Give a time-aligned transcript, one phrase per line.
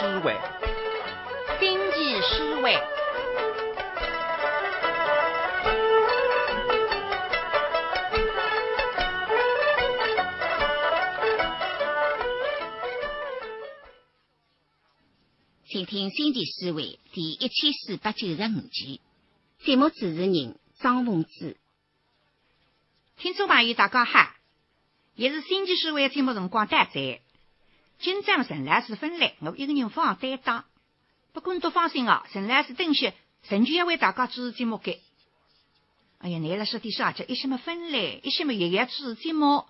[0.00, 0.34] 诗会，
[1.58, 2.74] 星际诗会。
[15.66, 19.02] 请听《星际诗会》第一千四百九十五集，
[19.62, 21.58] 节目主持人张凤芝。
[23.18, 24.30] 听众朋友，大家好，
[25.14, 27.20] 也是《星际诗会》节目辰光带在。
[28.00, 30.64] 今朝陈老师分来，我一个人放担当。
[31.34, 35.02] 不过你都放心哦，陈老师等歇，陈就要为大家主持节目给。
[36.18, 37.12] 哎呀，你了说点啥？
[37.12, 39.66] 叫一些么分来，一些么也要主持节目。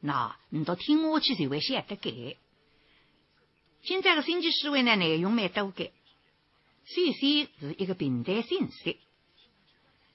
[0.00, 2.38] 那你都听下去就会晓得给。
[3.82, 5.92] 今朝的星期思维呢，内容蛮多的。
[6.86, 8.98] 首先是一个平台信息。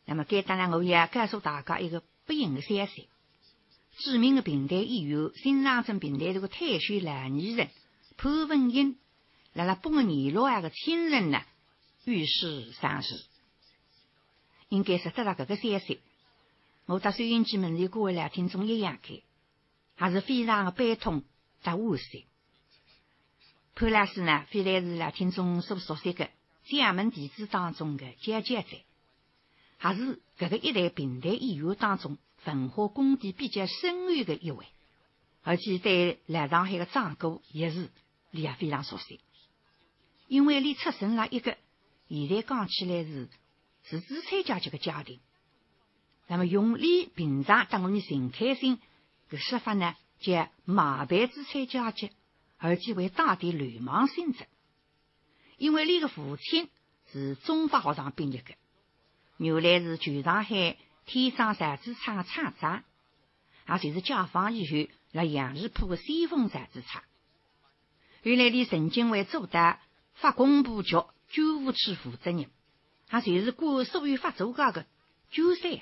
[0.06, 3.08] 那么，该当然我要告诉大家一个不幸的消息：
[4.04, 7.70] 著名的平台演员、新长征平台这个退休老艺人
[8.17, 8.98] 潘文英，
[9.53, 11.44] 来了半个年六啊个亲人呢，
[12.06, 13.23] 遇事丧事。
[14.70, 16.00] 应该是得到这个消息，
[16.86, 19.22] 我到收音机门里各位来听众一样开，
[19.95, 21.23] 还是非常的悲痛、
[21.62, 22.25] 和惋惜。
[23.75, 26.30] 潘老师呢，非来是来听众所熟悉的
[26.64, 28.78] 厦门弟子当中的佼佼者，
[29.78, 34.66] 还是这个一代平台演员当中文化功底比较深远的一位，
[35.44, 37.89] 而且对来上海的张哥也是
[38.31, 39.20] 也非常熟悉。
[40.28, 41.58] 因为你出生了一个
[42.08, 43.30] 现在讲起来是
[43.84, 45.19] 是资产阶级的家庭，
[46.28, 48.80] 那么用你平常当你陈开心
[49.30, 52.12] 的说法呢，叫马背资产阶级。
[52.64, 54.45] 而且为大点流氓性质，
[55.58, 56.69] 因为你的父亲
[57.12, 58.53] 是中法学堂毕业的，
[59.38, 60.78] 原来是全上海
[61.12, 62.86] 天商杂志厂的厂长，
[63.67, 67.03] 也就是解放以后在杨树浦的先锋杂志厂。
[68.23, 69.78] 原来你曾经为做的
[70.13, 70.91] 发工部局
[71.30, 72.47] 九五区负责人，
[73.25, 74.85] 也就是管所有发作家的
[75.31, 75.81] 九三啊。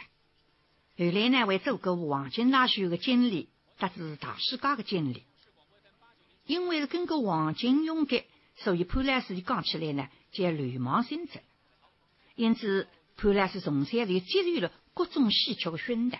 [0.97, 5.25] 后来呢，为做过黄金大学的经理，达至大世界的经理。
[6.47, 11.39] 因为是跟个黄金用的，所以潘老师讲起来呢，叫流氓性质。
[12.33, 16.19] 因此，潘老师从小就积累了各种稀缺的熏陶。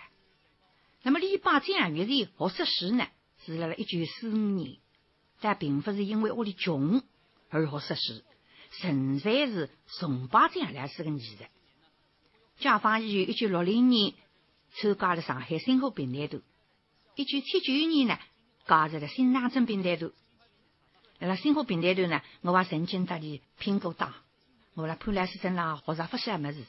[1.02, 3.06] 那么，李八江于是学识史呢，
[3.44, 4.78] 是辣辣一九四五年，
[5.40, 7.02] 但并不是因为屋里穷
[7.48, 8.24] 而学识史，
[8.80, 11.44] 纯粹是崇拜江老师的艺术。
[12.58, 14.14] 解放以后，一九六零年
[14.72, 16.42] 参加了上海新河平台团，
[17.16, 18.18] 一九七九年呢。
[18.66, 20.12] 加入了新长征兵队团，
[21.18, 24.14] 辣辣新河兵队团呢，我还曾经搭里拼过档，
[24.74, 26.64] 我辣潘老师身上学着不少么子。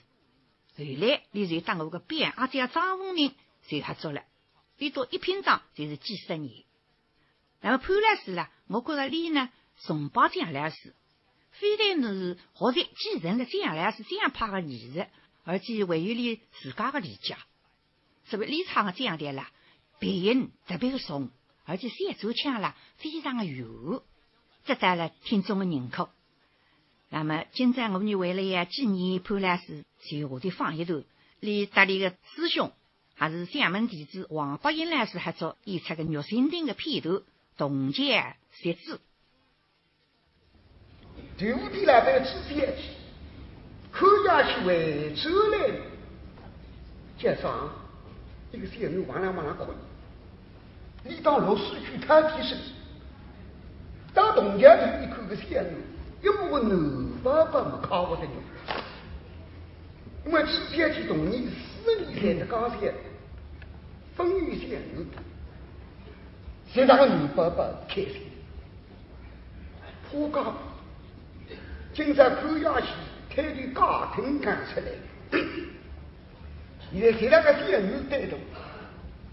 [0.83, 3.33] 后来，你就当我个兵，阿姐张文明
[3.67, 4.23] 就合作了，
[4.77, 6.63] 一到一拼仗就是几十年。
[7.61, 9.49] 那么潘老师啦，我觉着你呢，
[9.83, 10.95] 崇拜蒋老师，
[11.51, 15.05] 非但是学习继承了蒋老师这样派的艺术，
[15.43, 17.37] 而且还有你自家的理解。
[18.25, 19.51] 所以李唱的这样的啦，
[19.99, 21.29] 鼻音特别的重。
[21.63, 23.63] 而且写作腔啦，非常的圆，
[24.65, 26.09] 值得了听众的认可。
[27.13, 31.03] 那么，今朝我们为了要纪念潘老师，就下头放一段，
[31.41, 32.71] 你搭里的师兄，
[33.15, 37.21] 还是厦门弟子王伯英老师合作演出的《玉心亭》的片段，
[37.57, 39.01] 同见写字。
[41.37, 42.93] 第五天来在吃下去，
[43.91, 45.69] 看下去为走来，
[47.19, 47.73] 加上
[48.53, 49.67] 一个小女往来往来看。
[51.03, 52.57] 你到落水去探天神，
[54.13, 55.71] 到东家头一口个香肉，
[56.21, 58.31] 一摸个牛巴巴么烤不得牛。
[60.25, 61.43] 因为之前去同年
[61.83, 62.75] 四年前的刚才，
[64.15, 65.03] 风雨香肉，
[66.67, 68.21] 现在个牛巴巴开心。
[70.11, 70.55] 我讲，
[71.93, 72.87] 今朝看下去，
[73.29, 74.85] 开的家庭干出来，
[76.91, 78.37] 现在给那个香肉带动，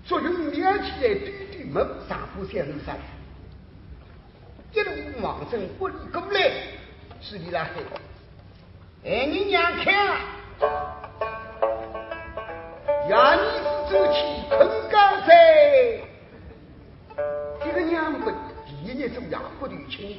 [0.04, 1.34] 作用亮起来对。
[1.70, 2.96] 没上坡先路上，
[4.72, 4.90] 一路
[5.20, 6.50] 往生不离过来，
[7.20, 7.82] 是你来黑。
[9.04, 10.18] 哎，你娘看，
[13.08, 14.18] 伢女子走起
[14.48, 15.28] 困刚才，
[17.64, 18.34] 这个娘们
[18.66, 20.18] 第一日走呀不离亲。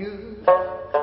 [0.00, 0.99] you.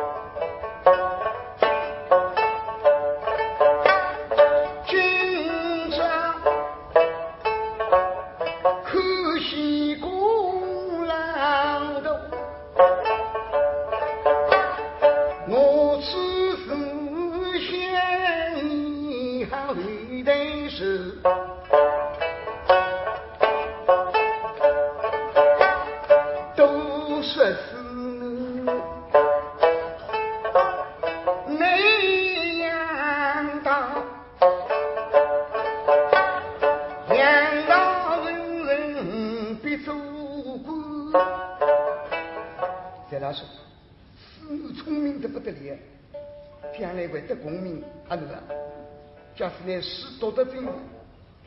[49.67, 50.65] 那诗读得真，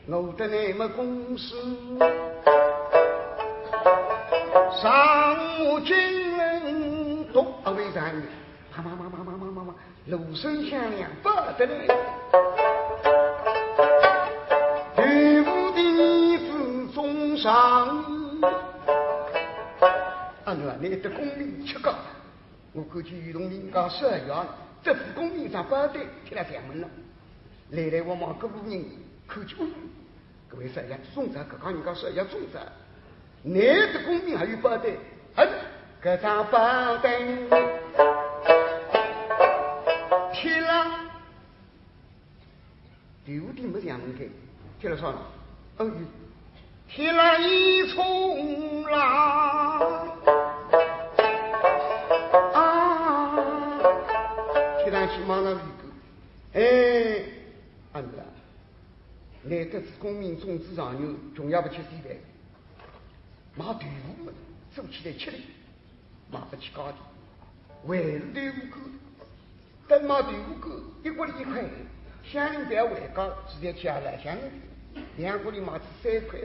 [0.07, 1.57] 我得那么公事。
[4.79, 5.97] 上我金
[6.37, 8.23] 人读二位三女，
[8.71, 9.75] 啪啪啪啪啪啪啪啪，
[10.05, 11.95] 锣声响亮不得了。
[14.95, 18.05] 队伍的女子中上，
[20.45, 21.95] 阿奴啊，你的功名吃高，
[22.75, 24.35] 我估计于同民讲十二月，
[24.83, 26.89] 这次功名上八队贴了上门了。
[27.73, 28.85] 来来往往各路人
[29.27, 29.55] 口气，
[30.49, 32.61] 各位十一中着，各家人家十一中着。
[33.43, 33.55] 男
[33.93, 34.99] 的公民还有包队，
[35.37, 35.49] 儿
[36.03, 37.49] 这张包队
[40.35, 40.91] 贴了，
[43.25, 44.25] 队伍的没这样门开，
[44.81, 45.23] 贴了算了？
[45.79, 45.91] 哦，
[46.89, 48.03] 贴了一出
[59.51, 62.17] 难得是公民种植上牛，穷也勿吃地饭，
[63.57, 64.33] 买豆腐么？
[64.73, 65.43] 做起来吃力，
[66.31, 66.95] 买勿起高的，
[67.89, 68.77] 还是豆腐够。
[69.89, 70.71] 等买豆腐够，
[71.03, 71.65] 一锅里一块，
[72.23, 74.39] 乡邻不要回家，直接去阿拉乡
[75.17, 76.39] 两锅里买出三块，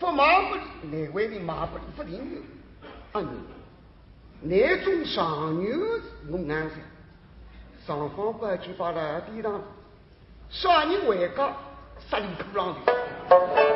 [0.00, 2.42] 不买不里，内外里买不里不停用。
[3.12, 3.30] 阿牛，
[4.40, 5.78] 那种上牛
[6.26, 6.74] 弄难噻，
[7.86, 9.62] 上方不就把它抵挡
[10.50, 11.56] 上，啥人回家？
[12.10, 13.69] 站你们坑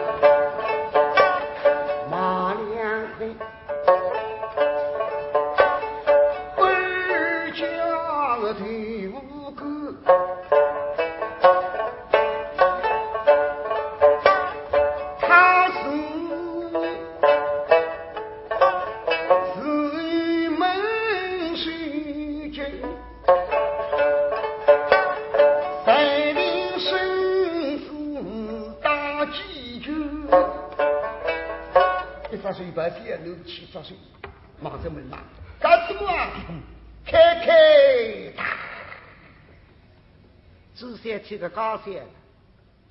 [41.34, 41.86] 去个高山，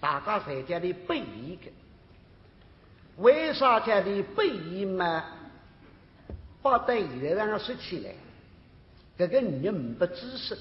[0.02, 1.72] 大家在家里背一个。
[3.16, 5.24] 为啥家里背一嘛？
[6.62, 8.14] 把对现在让他说起来，
[9.18, 10.58] 这个女人不知识。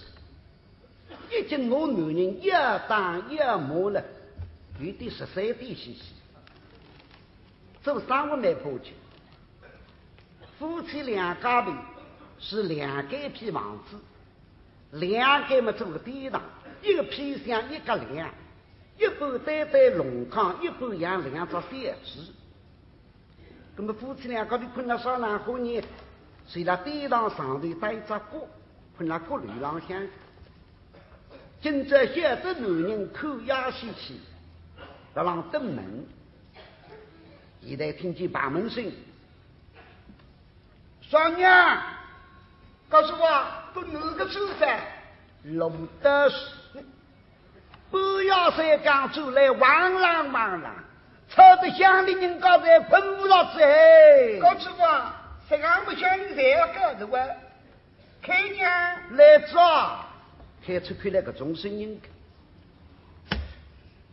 [1.29, 4.05] 毕竟我男人要当要骂了，
[4.79, 5.99] 有点十三点兮兮，
[7.83, 8.93] 做生活没破去。
[10.57, 11.73] 夫妻两家的
[12.39, 13.97] 是两间皮房子，
[14.99, 16.41] 两间嘛做个地堂，
[16.83, 18.29] 一个皮箱一个梁，
[18.99, 22.33] 一半单单龙炕，一半养两只小鸡。
[23.77, 25.83] 那么夫妻两家的困了少男好年，
[26.47, 28.49] 睡在地堂上头带一只锅，
[28.97, 30.07] 困那锅里浪向。
[31.61, 34.21] 今朝晓得男人口牙稀气，
[35.15, 36.05] 在让登门，
[37.65, 38.91] 现在听见把门声。
[41.03, 41.83] 少娘，
[42.89, 44.99] 告诉我，都哪个住宅？
[45.45, 46.37] 龙德树，
[47.93, 50.65] 不要再讲出来，汪啷汪啷，
[51.29, 54.41] 吵得乡里人家在困不着嘴。
[54.41, 55.13] 告诉我，
[55.47, 57.21] 谁俺不乡里才要搞的哇？
[58.23, 58.71] 开娘
[59.11, 60.07] 来抓，
[60.67, 62.01] 开出去那个众生人。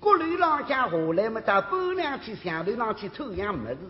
[0.01, 3.81] 过流浪家下来嘛，到半两去乡里浪去偷样么子，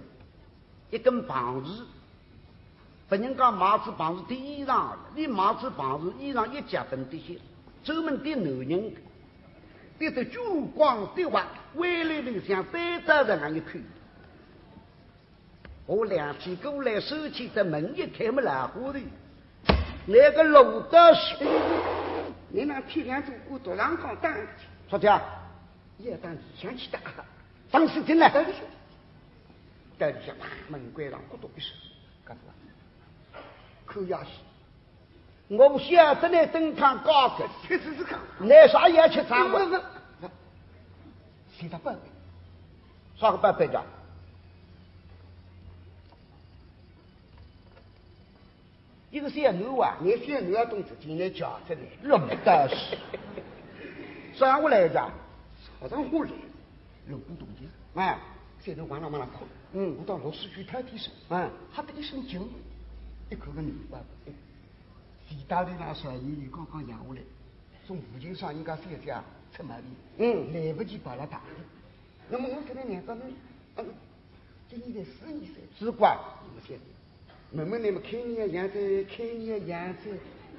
[0.92, 1.84] 一根棒子。
[3.10, 7.40] 别人讲帽子棒子的衣裳，你帽子棒子衣裳一夹分的些，
[7.84, 8.94] 专门的男人，
[10.00, 13.82] 带着珠光的话，未来里像背着人一看。
[15.86, 19.00] 我两天过来，手起这门一开，没来火的，
[20.06, 21.48] 那个龙德水，
[22.50, 24.34] 你那天亮做过多浪高当，
[24.90, 25.22] 说家，
[25.98, 27.00] 也当你想起的，
[27.70, 28.02] 当时。
[28.04, 28.30] 进来，
[29.98, 30.34] 带底下
[30.70, 31.76] 门关上，咕咚一声，
[32.24, 32.54] 干什么？
[33.86, 34.30] 口牙西，
[35.50, 35.98] 我现
[36.32, 38.88] 在正常高铁去试试看来啥？
[38.88, 39.68] 也去参观
[41.60, 41.98] 给他办
[43.18, 43.78] 刷个半辈子
[49.12, 52.30] 一个是要牛啊你是要牛要动自己的脚这里那么
[52.70, 52.98] 是事
[54.38, 55.12] 转过来讲
[55.82, 56.32] 好像护理
[57.96, 58.18] 哎
[58.64, 59.28] 这都完了完了
[59.74, 62.48] 嗯我到楼市去太低手嗯他的一身惊
[63.32, 64.00] 一口个你一般
[65.30, 67.22] 提大的那时候，你刚刚养下来，
[67.86, 69.24] 从附近上人家手家
[69.56, 69.86] 出毛病，
[70.18, 71.40] 嗯，来不及把它打。
[72.30, 73.22] 那么我可能两个人，
[74.68, 76.78] 今年才四年岁，只管你们先，
[77.52, 78.74] 妹，你们嘛，看你养在，
[79.16, 80.12] 看你养在。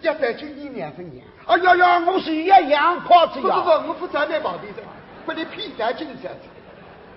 [0.02, 3.60] 要在今你两十年，哎呀呀，我是要养胖子呀！
[3.60, 4.82] 不不不，我不站在旁边的，
[5.26, 6.28] 不能屁在进去子。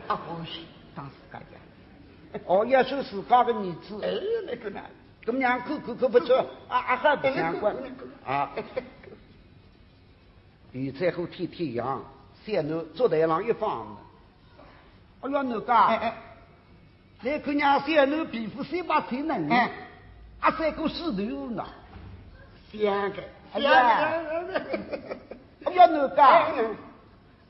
[0.08, 4.12] 啊，恭喜当时家家， 哦，也是自家的儿子，哎，
[4.46, 4.82] 那个呢？
[5.26, 6.34] 咁娘口口口不出，
[6.68, 7.74] 啊啊哈不相关
[8.26, 8.52] 啊。
[10.74, 12.04] 雨再 后天天阳，
[12.46, 13.96] 三男坐在上一放。
[15.22, 16.14] 哎呀，奴家，哎哎，
[17.22, 19.72] 来看伢三男皮肤三把腿嫩，哎
[20.42, 21.66] 啊三个石头呢。
[22.72, 25.18] 三个，哎香呀个。
[25.66, 26.66] 哎呀，奴家哎，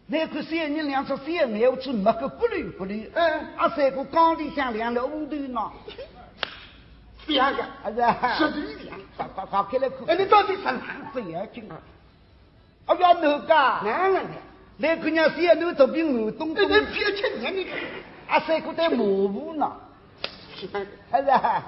[0.10, 5.72] 来看三人两只三眼子没个咕噜咕噜，嗯啊三个缸里向两了乌头呢。
[7.28, 7.64] 香个，
[10.04, 10.14] 开。
[10.14, 10.82] 哎，你到底什么？
[11.14, 11.78] 不要紧啊！
[12.86, 14.30] 哎呀，奴家，哪个呢？
[14.80, 17.78] 来看伢三男这边我东东，这人偏吃年你看，
[18.28, 19.72] 啊三个在马步呢。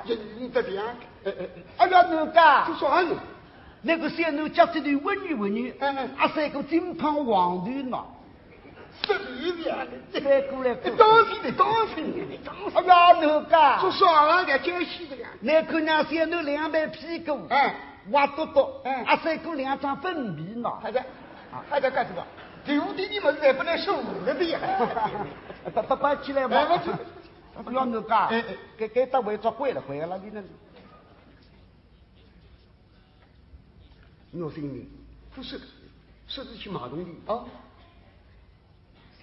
[0.05, 1.47] 你你这香个，哎哎哎，
[1.77, 3.15] 哎呀，奴家做，啥呢？
[3.81, 4.09] 那个
[4.49, 8.03] 家这里文女文女，嗯嗯啊三个金胖黄头呢。
[9.05, 9.77] 石头香
[10.11, 10.91] 个，来过来过。
[10.95, 12.73] 当心的，当心的，当心。
[12.73, 15.29] 哎做，啥个叫西的呀？
[15.41, 17.75] 来看伢三男两百屁股，哎，
[18.11, 20.69] 挖嘟嘟，哎阿三哥两张粉皮呢。
[20.81, 21.05] 还在，
[21.69, 22.25] 还在干什么？
[22.65, 24.59] 留的你们才不能收了的呀！
[25.71, 26.57] 不不不起来嘛！
[26.57, 30.41] 哎我去哎呀，奴家哎哎，给给单位做坏了，坏了，你那。
[34.43, 34.89] 我心里
[35.33, 35.61] 不是
[36.27, 37.45] 是去马东的啊。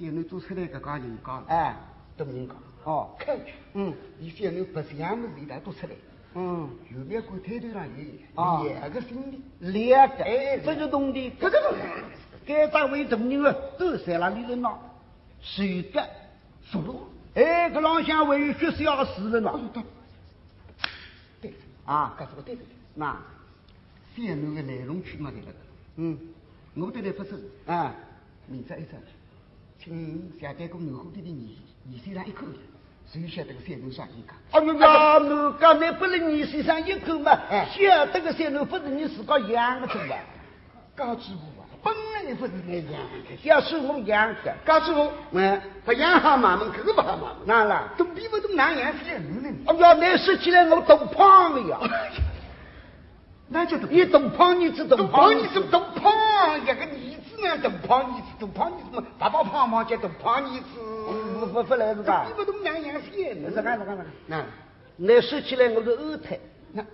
[0.02, 1.76] 现在做出来个家人家，哎，
[2.16, 3.94] 都人家哦，看去，嗯。
[4.18, 5.92] 你现在不是样么子一大都出来，
[6.34, 7.82] 嗯，有那个推头上
[8.34, 11.76] 啊有两个兄弟，两个，哎不是动的，不是不
[12.44, 14.76] 该单位同仁啊，都在那里头呢，
[15.40, 16.04] 谁的？
[16.64, 16.94] 熟了，
[17.34, 19.82] 哎，搿浪向还有学校事了呢，对，
[21.40, 21.54] 对，
[21.84, 23.16] 啊，干什么对对对，那，
[24.16, 25.58] 现在的来龙去脉的那个，
[25.96, 26.18] 嗯，
[26.74, 27.94] 我对来不是，啊，
[28.48, 28.96] 明朝一朝，
[29.84, 31.58] 请下代公牛后头的你，
[31.90, 32.46] 你虽然一口，
[33.12, 34.32] 谁晓得个三头啥人家？
[34.52, 40.24] 哎呦呀，奴家你不是你身上一口嘛，哎晓得个三头不是你自个养的出来，
[40.94, 43.34] 高知府啊，本来也不是那样的。
[43.42, 47.38] 要是我养的，告诉我，嗯，不养好嘛嘛，可不好马门。
[47.44, 47.92] 那了。
[47.98, 49.48] 东比不东南洋是人呢？
[49.66, 51.80] 哎呀，你说起来我都胖了呀！
[53.48, 55.36] 那叫东你都胖，你知道东胖？
[55.36, 56.14] 你是东胖，
[56.62, 57.11] 一个你
[57.42, 60.64] 子呢，东胖儿子，都胖儿子嘛，爸爸胖胖叫都胖儿子。
[61.40, 62.36] 不不不来是吧东？
[62.36, 64.06] 比不东南洋是人是看是看是看。
[64.26, 64.44] 那
[64.96, 66.38] 你说起来我是二胎，
[66.72, 66.84] 那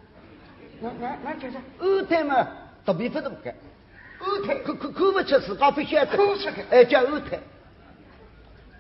[0.81, 1.59] 那那那叫啥？
[1.79, 2.49] 二胎嘛，
[2.87, 3.55] 特别不懂的，
[4.21, 7.39] 二胎看看看不出自家不晓得，看不出来哎叫二胎，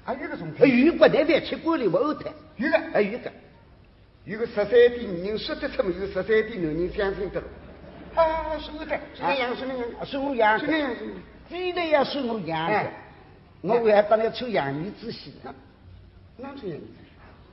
[0.04, 3.30] 还有个种哎有个那边吃过了我二胎，有个哎有个，
[4.24, 7.46] 有个十三的女人说得出没有十三的男人相信得了。
[8.14, 11.16] 啊，是二胎，是那样，是那样，是我养的，是那样，是那样。
[11.48, 12.86] 非得要是我养的。
[13.60, 15.34] 我为啥当来出养儿子戏，
[16.36, 16.80] 那这样子，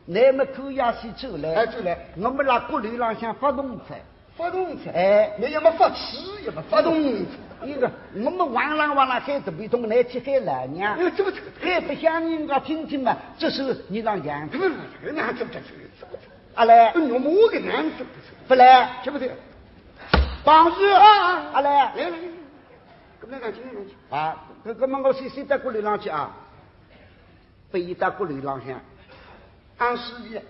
[0.06, 1.98] 那么口牙西走来，哎走来。
[2.16, 3.96] 我们那锅里浪向发动车，
[4.38, 5.32] 发动车，哎。
[5.40, 6.94] 你要么发气，要么发动。
[7.02, 7.25] 车。
[7.64, 13.18] 一个，我们玩浪玩浪喊特别痛，来去喊老娘，哎，这么这还不想人家听听嘛？
[13.40, 14.72] 这时候你让养这不是
[15.02, 15.66] 这个男怎么这这
[16.00, 16.18] 这？
[16.54, 18.48] 阿来我我个男怎么这？
[18.48, 19.32] 不来，对不对？
[20.44, 20.86] 帮助。
[20.86, 21.50] 啊。
[21.54, 22.18] 阿来来来。
[24.10, 26.32] 啊，搿搿么我先先到锅里浪去啊，
[27.72, 28.79] 不伊到锅里浪向，
[29.77, 30.41] 按时的，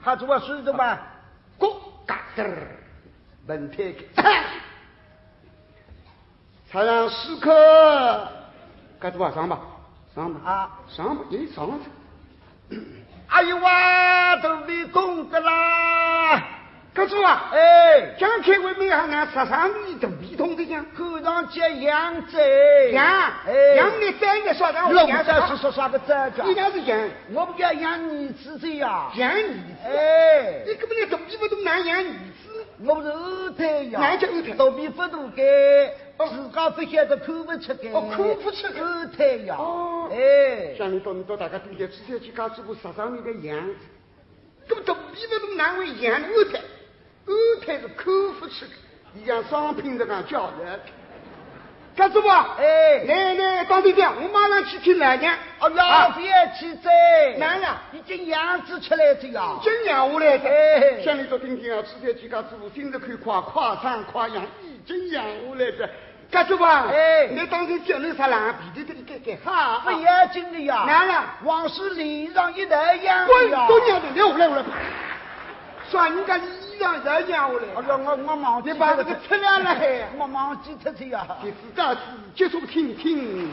[0.00, 1.00] 还做我水的吧？
[1.58, 1.72] 咕
[2.06, 2.76] 嘎噔儿，
[3.46, 4.44] 门推开，
[6.70, 8.28] 插上四颗，
[8.98, 9.60] 该做吧上吧，
[10.14, 11.78] 上吧啊，上吧，你上吧。
[13.28, 16.42] 哎呦哇，都被攻的啦！
[16.94, 22.38] 该做啊，哎，讲开会没好拿杀伤力都必通的讲，口上接羊仔，
[22.92, 23.04] 养，
[23.48, 26.44] 哎，羊你再也说让我弄养得是说啥个这个？
[26.44, 26.96] 你那是养
[27.32, 29.10] 我们要养儿子的呀！
[29.16, 30.62] 养你，哎。
[30.64, 34.52] 你，根本就东西不懂南养你子，我不是二胎呀，哪叫二胎？
[34.52, 40.08] 肚皮不大该，自家不晓得看不出的，哦看不出该二胎呀，哦。
[40.12, 43.56] 哎，像你到你到大家对待，之前去告诉我杀伤力的养，
[44.68, 46.60] 根本东西不懂南为养二胎，
[47.26, 48.04] 二胎是看
[48.38, 48.70] 不出的，
[49.14, 50.64] 你讲商品这样教育，
[51.96, 52.30] 干什么？
[52.58, 55.38] 哎来来，当队长，我马上去听奶奶。
[55.60, 60.50] 哦呀，啊不要去追，哪样已经养子出来的呀，真养下来的。
[60.50, 65.88] 哎像你说听听啊，之前去告诉我，新的看夸夸张夸养，已经养下来的。
[66.30, 66.66] 干什么？
[66.66, 70.84] 哎你当时叫你啥狼皮头的一个，个哈，不要紧的呀。
[70.86, 71.24] 哪了？
[71.44, 73.66] 往事脸上一带样滚，呀。
[73.68, 74.64] 都娘的，来我来我来。
[75.88, 76.40] 算人家
[76.74, 77.68] 衣裳再娘我来。
[77.68, 80.16] 哎呀，我我忘记你把这个吃了了还。
[80.16, 81.38] 我忘记脱脱呀。
[81.42, 82.00] 给自家子
[82.34, 83.48] 接触听听。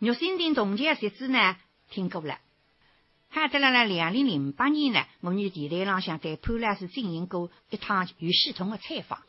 [0.00, 1.56] 玉新亭同前日子呢，
[1.88, 2.38] 听过了。
[3.28, 9.20] 还得了了，两零零八年呢，我们电台浪向对潘老师进行过一趟有系统的采访，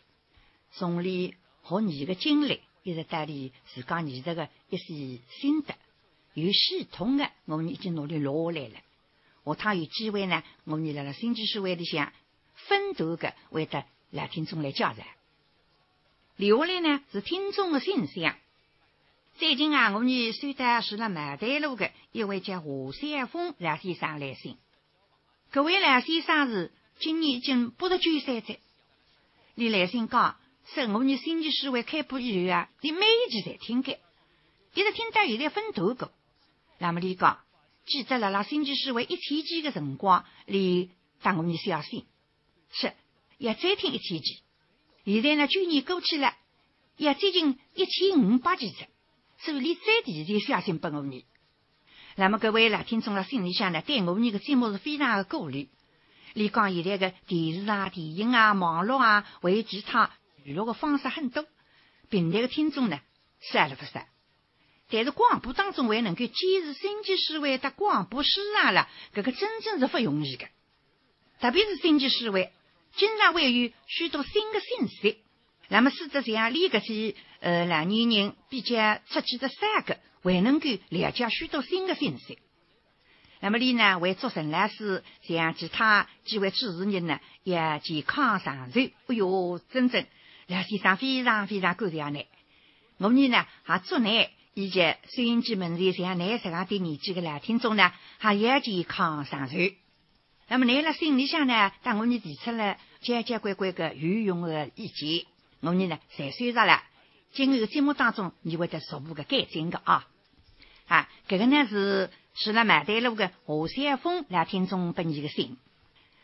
[0.71, 5.75] 从里学艺的经历，一直到里自家艺术的一些心得，
[6.33, 8.75] 有系统的，我们已经努力录下来了。
[9.55, 12.11] 下趟有机会呢，我们辣辣新知识会里向
[12.55, 15.15] 分段的为得来听众来交代。
[16.35, 18.35] 留下来呢是听众的信箱。
[19.37, 24.57] 最近啊，我们收到是了马台路的一位叫华山峰老先生来信。
[25.51, 28.59] 这位老先生是今年已经八十九岁的。
[29.55, 33.99] 你来信讲，说我们新奇书会开播以后啊，你每一集侪听的，
[34.73, 36.11] 一直听到现在分头个。
[36.79, 37.39] 那么你讲，
[37.87, 40.91] 记得了，拉新奇书会一千集的辰光，你
[41.21, 42.05] 打我们小心，
[42.69, 42.93] 是
[43.37, 44.41] 要再听一千集。
[45.05, 46.35] 现在呢，九年过去了，
[46.97, 48.87] 要接近一千五百集了。
[49.39, 51.23] 所以你再提前相信给我们，
[52.17, 55.69] 那么各位来听众了心里向呢，对我们个节目是非常的鼓励。
[56.33, 60.11] 你讲现在的电视啊、电影啊、网络啊，还有其他
[60.43, 61.45] 娱乐的方式很多，
[62.09, 62.99] 平台的听众呢
[63.39, 64.05] 少了不少。
[64.89, 70.47] 但是广播当中还能够坚持新奇思维的广播市场了，这个真正是不容易的。
[71.39, 72.51] 特别是新奇思维，
[72.95, 75.17] 经常会有许多新的信息。
[75.67, 82.39] 那么，使得这样立个些呃老年人比较出去的三个，还能够了解许多新的信息。
[83.41, 88.79] 那么，你呢为做陈老师像其他几位主持人呢，也健康长寿。
[88.79, 90.05] 哎哟，真正
[90.47, 92.25] 老先生非常非常感谢你。
[92.99, 94.79] 我们呢还祝你以及
[95.13, 99.55] 收音机门前像你这样的年纪的老听众呢，还要健康长寿。
[100.47, 105.27] 那么，你了心里向呢，当我们提出了简简乖乖的有用的意见。
[105.59, 106.81] 我们呢，才算着了。
[107.33, 110.07] 今后的节目当中，你会得逐步的改进的啊！
[110.87, 115.55] 啊，这个呢是是了满台路的华山峰来听众拨你的信。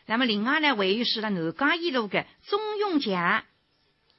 [0.08, 3.44] 那么另外呢，还有是了南江一路的钟永强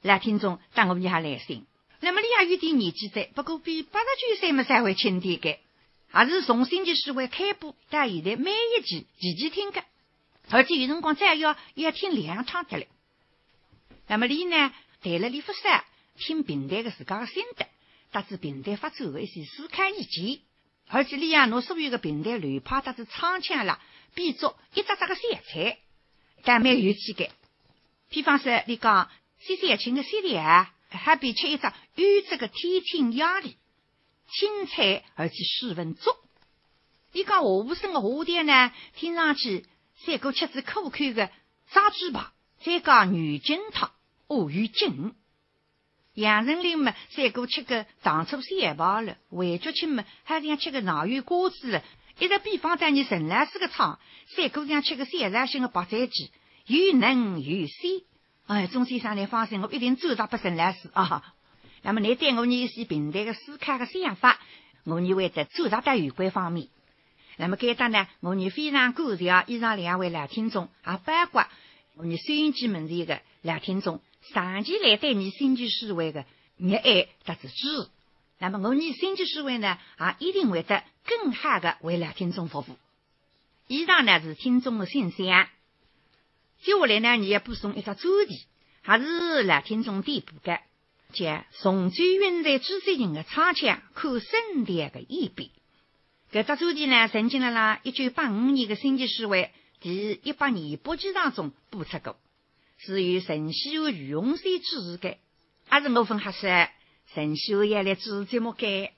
[0.01, 1.65] 来听众打我们下来信。
[2.01, 5.57] 那么你也有点年纪在，不过比八十九岁么才会轻点个，
[6.09, 9.83] 还是从星期四会开播到现在每一集集集听的，
[10.49, 12.85] 而且有辰光再要要听两趟的了。
[14.07, 14.73] 那么你呢？
[15.01, 15.83] 谈了李福山
[16.17, 17.67] 听平台的自家的心得，
[18.11, 20.39] 得知平台发出的一些思考意见，
[20.87, 23.79] 而且利用侬所有的平台乱拍搭子唱腔了，
[24.13, 25.77] 变作一只只个色彩，
[26.43, 27.29] 但蛮有趣的。
[28.09, 33.57] 比方说，你讲西山青的西里啊，还比吃一只优质的天青鸭梨，
[34.27, 36.11] 青菜而且水分足。
[37.11, 39.65] 你讲华武生的华店呢，听上去
[40.05, 41.29] 三个吃子可口的
[41.71, 42.31] 炸猪排，
[42.63, 43.91] 再加牛筋汤。
[44.27, 45.13] 哦，有劲！
[46.13, 51.83] 杨丞琳嘛，三哥吃个糖醋三宝了；魏竹清嘛，还想吃个奶油瓜子了。
[52.19, 53.99] 一个比方在你陈老师个厂，
[54.35, 56.31] 三哥想吃个三杂性的白菜鸡，
[56.65, 58.01] 又嫩又鲜。
[58.47, 61.33] 哎，钟先生，你放心，我一定做到不陈老师啊。
[61.81, 64.39] 那么你对我一些平台的思考和想法，
[64.83, 66.67] 我你会在做到的有关方面。
[67.37, 71.47] 那么该当呢，我你非常感谢以上两位来听众，也包括
[71.95, 73.99] 我们收音机门前的来听众。
[74.31, 76.23] 长期来对你新奇思维的
[76.57, 77.89] 热爱和支持，
[78.37, 79.79] 那么我你新奇思维呢，
[80.19, 82.77] 也一定会得更好的为来听众服务。
[83.67, 85.47] 以上呢是听众的信箱，
[86.65, 88.41] 接下来呢，你要补充一个主题，
[88.81, 90.59] 还是来听众点播的，
[91.13, 95.51] 叫“重追云在知识人的唱腔，看圣殿的一笔”。
[96.33, 102.17] 这个主题呢，曾经在啦一九八五年的新奇思维第一百年播集当中播出过。
[102.79, 105.17] 是由陈希和于洪山主持的，
[105.67, 106.67] 还是我分合适？
[107.13, 108.89] 陈希和也来主持节目的。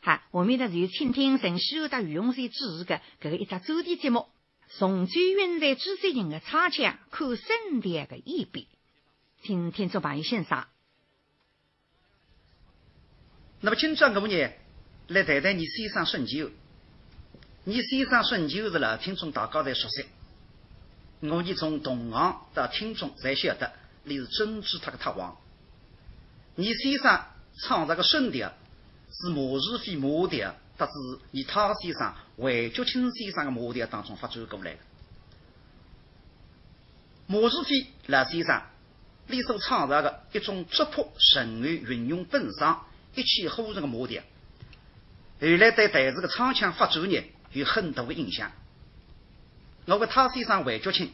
[0.00, 4.28] 好，我们呢就倾听陈希和和于洪山主持的这个一只主题节目，
[4.76, 8.66] 从最云在主持人的唱腔，看圣殿的演变，
[9.42, 10.66] 请听众朋友欣赏。
[13.60, 14.50] 那么今朝我们呢
[15.06, 16.50] 来谈谈你先生顺酒，
[17.62, 20.06] 你先生顺酒是了，听众大家在熟悉。
[21.20, 25.36] 我们从同行到听众才晓得你是真知他的大王。
[26.56, 27.24] 你先生
[27.62, 28.52] 唱这个顺调
[29.08, 30.92] 是马氏非马调，得知
[31.30, 34.78] 以他先生韦竹清先生的马调当中发展过来的。
[37.26, 38.62] 马氏飞老先生
[39.28, 44.22] 里所创造的一种质朴、神韵、运用本上一气呵成的模调，
[45.40, 48.50] 后来对台子的唱腔发展呢有很大的影响。
[49.86, 51.12] 我跟他先生韦觉清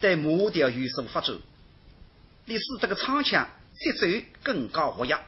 [0.00, 1.36] 对模调有所发展，
[2.44, 4.06] 你使这个唱腔节奏
[4.42, 5.18] 更高活跃，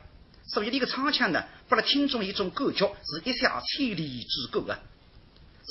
[0.46, 4.78] 所以你个唱腔呢，给了听众一种感觉是一下千里之隔啊。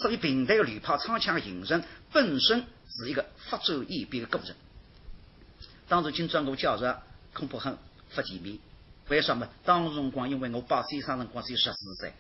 [0.02, 4.56] 所以平台的铝炮唱腔形成本身是一个发展演变的过程。
[5.88, 6.96] 当时金砖我教授
[7.34, 7.78] 恐怕很
[8.16, 8.58] 不全面，
[9.10, 9.48] 为什么？
[9.64, 12.14] 当时辰光因为我八岁生辰光才十四岁，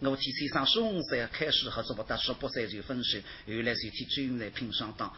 [0.00, 5.12] 我替先生十五岁开始合作不到十八岁就分手，后来就替专门来拼上当。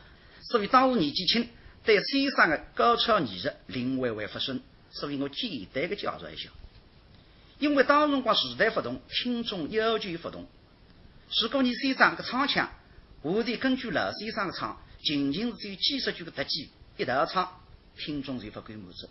[0.51, 1.49] 所以当时年纪轻，
[1.85, 4.61] 对先生的高超艺术领会会不深，
[4.91, 6.51] 所以我简单的介绍一下。
[7.59, 10.47] 因为当辰光时代不同，听众要求不同。
[11.41, 12.71] 如果你先生个唱腔，
[13.23, 17.61] 我得根据老先生的唱，仅仅只有几十句个特技，一道唱，
[17.97, 19.09] 听众就不够满足。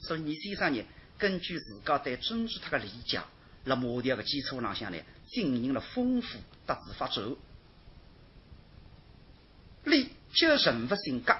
[0.00, 0.82] 所以你先生呢，
[1.18, 3.20] 根据自家对政治他的理解，
[3.64, 7.22] 那模调的基础上向来进行了丰富特质发展。
[9.84, 11.34] 你接人物性格，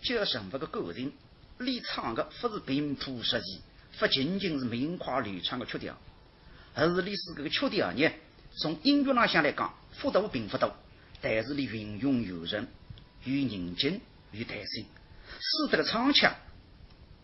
[0.00, 1.12] 就人物的个性，
[1.58, 3.60] 立唱的不是平铺实意，
[3.98, 5.96] 不仅仅是明快流畅的曲调，
[6.74, 8.10] 而是历史这个曲调呢。
[8.54, 10.70] 从音乐上向来讲，幅度并不大，
[11.20, 12.66] 但是你运用有人，
[13.24, 14.00] 有宁静，
[14.32, 14.84] 有弹性，
[15.40, 16.34] 使得个唱腔，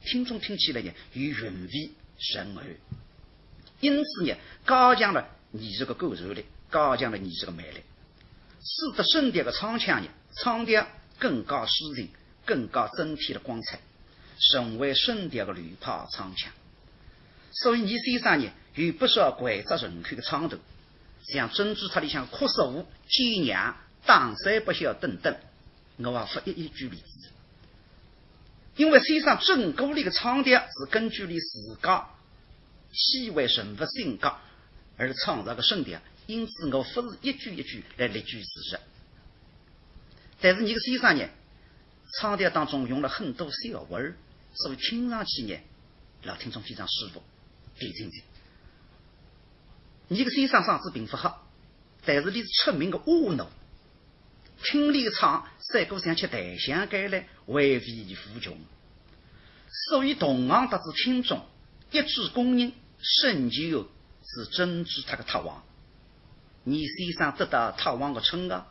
[0.00, 2.62] 听众听起来呢有韵味深厚。
[3.81, 4.35] 因此呢，
[4.66, 7.83] 加强了你这个构筑力，加强了你这个魅力，
[8.62, 10.87] 使得声调的唱腔呢，唱调
[11.18, 12.09] 更加抒情，
[12.46, 13.78] 更加增添了光彩，
[14.50, 16.50] 成为声调的绿帕唱腔。
[17.50, 20.61] 所以你身上呢有不少脍炙人口的唱段。
[21.22, 25.37] 像珍珠塔里像阔十五、尖娘、当山不晓等等，
[25.98, 27.30] 我啊不一一举例子。
[28.76, 32.08] 因为先生整个里的唱调是根据你自家
[32.92, 34.32] 细微人物性格
[34.96, 38.80] 而创造的声调，因此我不是一句一句来列举事实。
[40.40, 41.28] 但是你的先生呢，
[42.20, 44.16] 唱调当中用了很多小文，
[44.54, 45.58] 所以听上去呢，
[46.22, 47.22] 老听众非常舒服，
[47.78, 48.22] 别听听。
[50.08, 51.46] 你个先生嗓子并不好，
[52.04, 53.46] 但是你是出名的恶奴，
[54.64, 58.56] 听你唱，三个想吃蛋香干来，为味无穷。
[59.90, 61.44] 所以同行得知听众
[61.90, 63.88] 一致公认，沈九
[64.24, 65.62] 是真治他的特王。
[66.64, 68.66] 你先生得到特王的称号，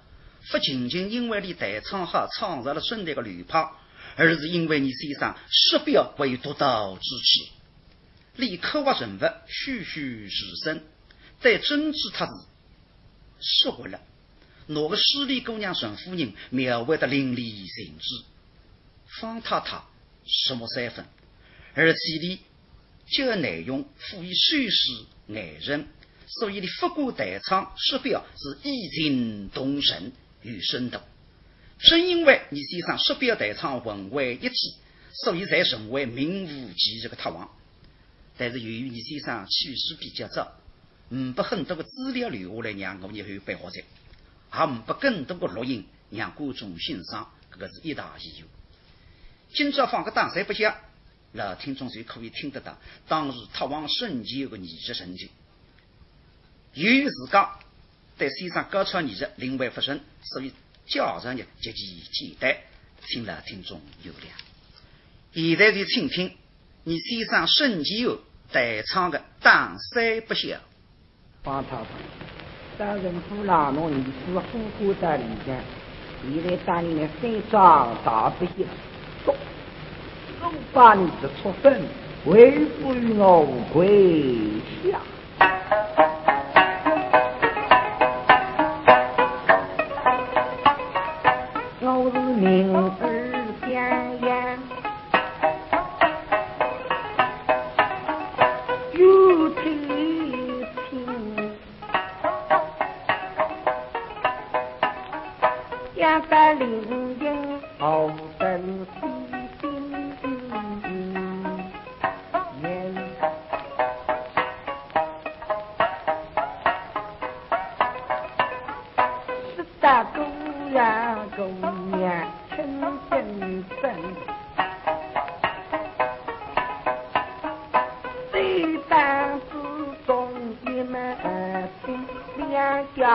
[0.51, 3.71] 不仅仅因为你弹唱好，创造了顺代的流派，
[4.15, 7.56] 而是因为你先生识别为独到之处，
[8.37, 10.81] 你刻画人物栩栩如生。
[11.39, 12.25] 在真治他
[13.39, 14.01] 是说活了，
[14.65, 18.25] 那个十里姑娘沈夫人描绘的淋漓尽致，
[19.19, 19.83] 方太太
[20.25, 21.05] 什么三分，
[21.75, 22.39] 而且里
[23.07, 25.87] 这个内容富于叙事爱人，
[26.25, 30.99] 所以你复古代唱说表是意境动神与生动。
[31.79, 34.55] 正因为你先生说表代唱文为一体，
[35.13, 37.47] 所以才成为名副其实的特王。
[38.37, 40.51] 但是由于你先生去世比较早。
[41.09, 48.43] 没把很多的资料留下来，让我以后背好在，也唔把更多的录音让观众欣赏，这个是一大遗憾。
[49.53, 50.75] 今朝放个当山不响，
[51.31, 55.27] 老听众就可以听得到当时逃亡瞬间有个艺术成就。
[56.73, 57.57] 由于自家
[58.17, 60.51] 对先生高超艺术领会不深，所以
[60.87, 62.57] 教上呢极其简单，
[63.07, 64.27] 请老听众原谅。
[65.33, 66.35] 现在就请听
[66.83, 68.19] 你先生瞬间后
[68.51, 70.57] 代唱的当山不响。
[71.43, 71.83] 方太太，
[72.77, 75.59] 大人府让侬儿子虎虎在里间，
[76.23, 78.65] 现在当你们身上大不幸，
[79.23, 79.35] 说，
[80.41, 81.81] 我把你的出身
[82.25, 84.99] 恢复于我麾下。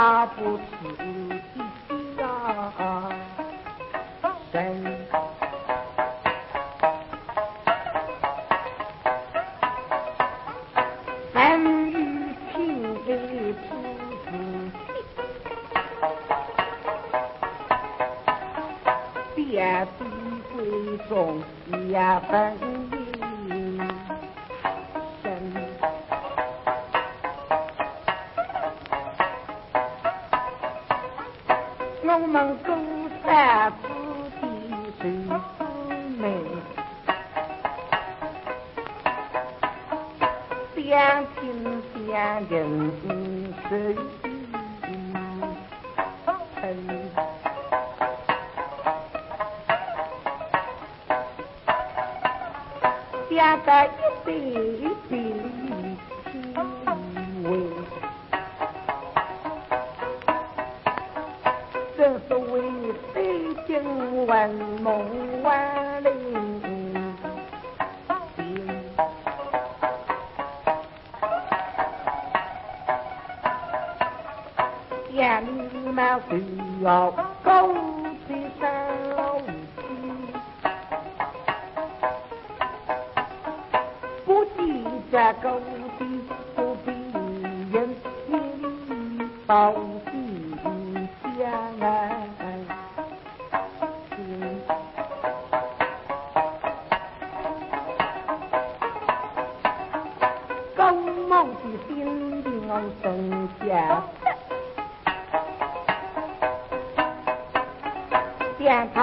[0.03, 1.22] 家不起。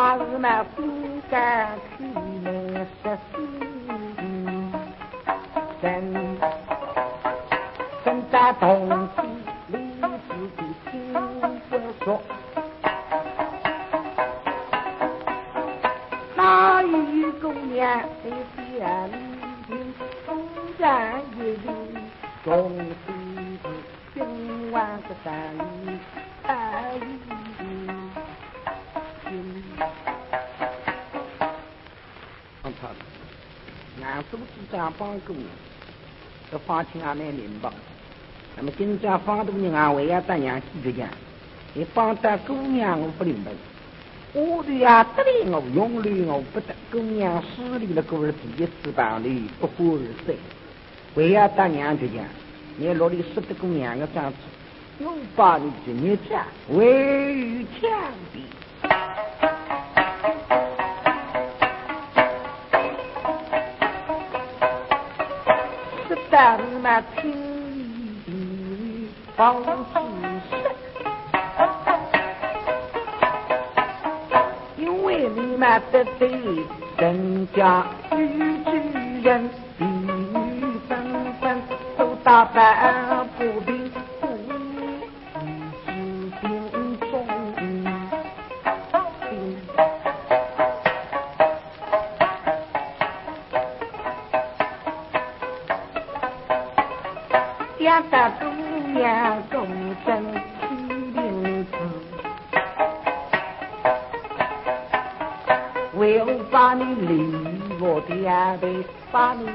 [0.09, 2.03] 他是那心肝去
[2.43, 2.49] 没
[3.03, 3.37] 实心。
[5.79, 5.85] 身，
[8.03, 9.07] 身在东
[35.19, 35.45] 张帮姑娘。
[36.51, 37.73] 这放亲俺们领吧。
[38.57, 41.07] 那么今朝放的人啊，为要大娘记着讲，
[41.73, 43.51] 你放得姑娘我不领白，
[44.33, 50.35] 我的呀得理我用力我不得，姑娘失礼了，过了第一次办理不过而生。
[51.15, 52.23] 为要大娘就讲，
[52.77, 54.37] 你落里说的姑娘要这样子，
[54.99, 57.89] 我把你的孽债为于墙
[58.33, 58.41] 壁。
[66.41, 67.33] 咱们听
[68.25, 69.69] 一方知
[70.49, 70.55] 识，
[74.77, 76.31] 因为你们得罪
[76.95, 78.71] 人家女主
[79.21, 80.89] 人，比女纷
[81.41, 81.61] 纷
[81.97, 83.08] 都打扮。
[108.09, 108.67] 我的安排，
[109.11, 109.45] 把你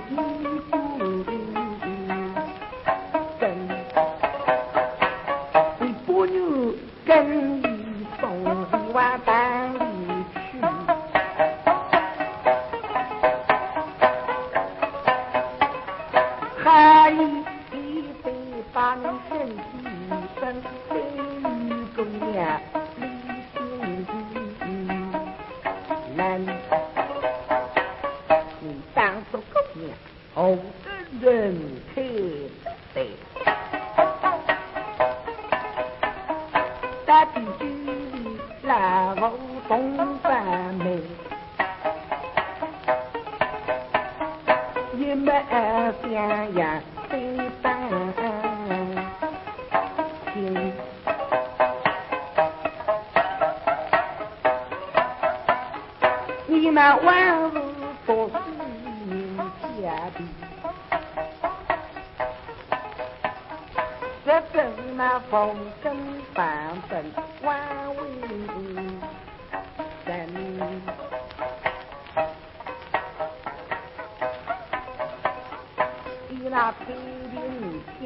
[77.65, 78.05] 听听。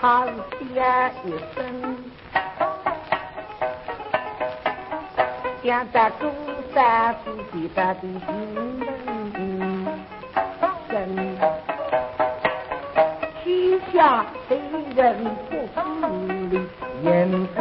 [0.00, 0.26] 他
[0.74, 1.56] 家一生，
[5.62, 6.26] 养在孤
[6.74, 7.88] 山自己的，
[13.42, 14.52] 天下的
[14.94, 15.00] 人
[15.48, 15.76] 不是
[16.50, 16.52] 理，
[17.02, 17.58] 人之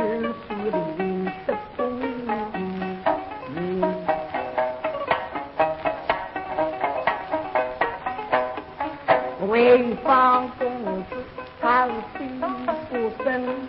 [9.73, 11.15] 北方公子
[11.59, 13.67] 他心不深，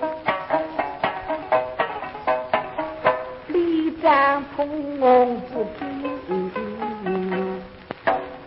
[3.49, 5.01] 李占通
[5.49, 5.89] 不听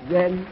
[0.07, 0.45] 人。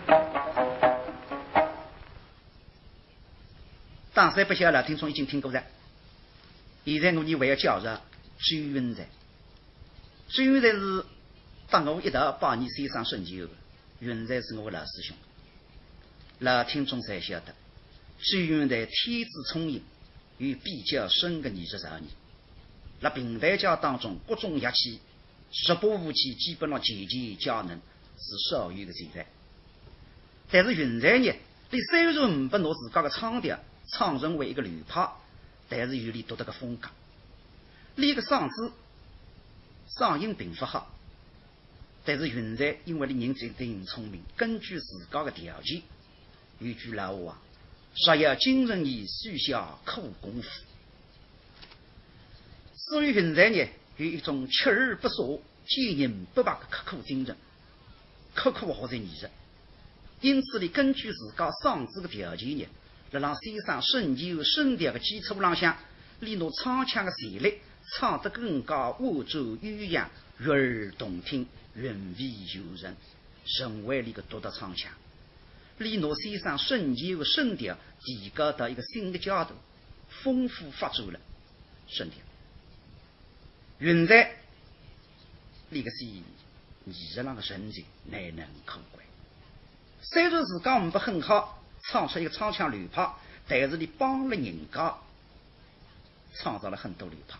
[4.15, 5.61] 当时不晓得，听众已经听过了。
[6.85, 9.05] 现在我你还要加入周云才，
[10.29, 11.05] 周云才是
[11.69, 13.53] 当我一道帮你先生顺旧的，
[13.99, 15.15] 云才是我老师兄。
[16.39, 17.53] 老听众才晓得，
[18.19, 19.81] 周云才天资聪颖，
[20.37, 22.03] 有比较深的艺术造诣。
[22.99, 24.99] 那平台家当中，各种乐器、
[25.51, 27.79] 十八武器基本上件件皆能，
[28.17, 29.25] 是少有的存在。
[30.51, 31.33] 但是云才呢，
[31.71, 33.59] 你虽然不拿自家的唱调。
[33.87, 35.07] 唱成为一个流派，
[35.69, 36.89] 但是有你独特的风格。
[37.95, 38.71] 练个嗓子，
[39.99, 40.91] 嗓音并不好，
[42.03, 45.83] 但是云在因为你人真真聪明，根据自家的条件，
[46.59, 47.41] 有句老话：
[48.05, 50.49] 若要精神也需下苦功夫。
[52.75, 57.35] 所以云在呢，有一种锲而不舍、坚韧不拔的刻苦精神，
[58.33, 59.27] 刻苦学习艺术。
[60.21, 62.65] 因此，你根据自家嗓子的条件呢。
[63.11, 65.77] 在让先生深究声调的基础浪向，
[66.19, 67.61] 利用唱腔的旋律，
[67.93, 72.97] 唱得更加婉转悠扬、悦耳动听、韵味悠人，
[73.45, 74.91] 成为了一个独特唱腔。
[75.77, 79.53] 利诺先生瞬间的声调，提高到一个新的角度，
[80.23, 81.19] 丰富发展了
[81.87, 82.19] 声调。
[83.79, 84.35] 云在
[85.69, 86.23] 那个是艺
[86.85, 89.03] 术上的成就，难能可贵。
[90.01, 91.61] 虽然自家不很好。
[91.87, 93.13] 唱出一个唱腔流派，
[93.47, 94.97] 但是你帮了人家，
[96.33, 97.37] 创造了很多流派。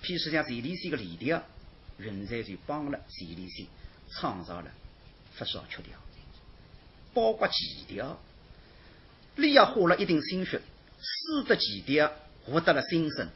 [0.00, 1.42] 譬如像徐立新的离调，
[1.98, 3.66] 云在就帮了徐立新
[4.12, 4.70] 创造了
[5.36, 5.98] 不少曲调，
[7.14, 8.18] 包括几条，
[9.36, 10.60] 你也花了一定心血，
[11.00, 12.12] 使得几条
[12.44, 13.28] 获得了新生，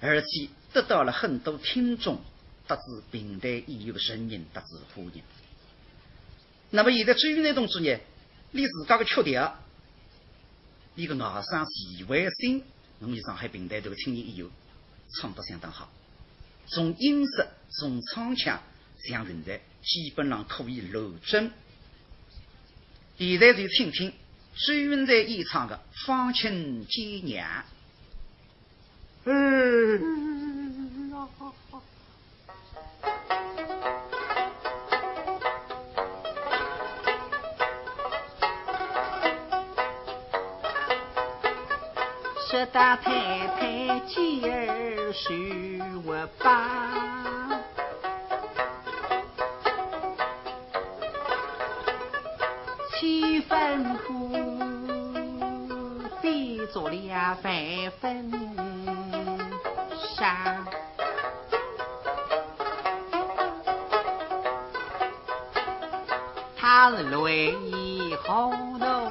[0.00, 2.20] 而且得到了很多听众
[2.66, 5.22] 得知平台已有的声音得知欢迎。
[6.70, 7.98] 那么现在至于那同志呢？
[8.52, 9.56] 你自家的曲调，
[10.94, 12.62] 你个外声细微声，
[12.98, 14.50] 我们上海平台这个青年艺友
[15.20, 15.90] 唱得相当好。
[16.66, 18.60] 从音色，从唱腔，
[19.08, 21.50] 像云在基本上可以录准。
[23.20, 24.10] 现在就听听
[24.66, 27.46] 周云在演唱的《芳亲接娘》。
[29.26, 30.30] 嗯。
[42.50, 43.12] 说大太
[43.48, 47.09] 太今儿许我吧，
[53.50, 54.30] 七分苦，
[56.22, 58.30] 变做两万分
[60.16, 60.64] 伤。
[66.56, 69.10] 他是泪好浓。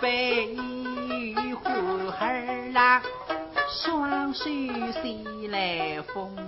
[0.00, 0.54] 被
[1.64, 1.70] 呼
[2.20, 3.00] 儿郎
[3.68, 6.45] 双手携来封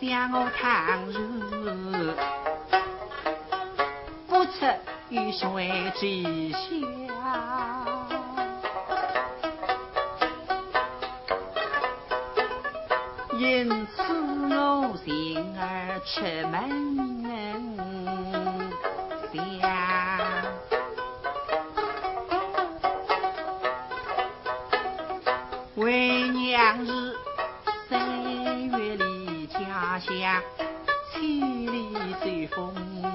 [0.00, 2.14] 向我倘若
[4.28, 4.72] 不测
[5.08, 6.58] 雨水之下，
[13.38, 14.02] 因此
[14.54, 15.08] 我心
[15.58, 17.17] 儿出门。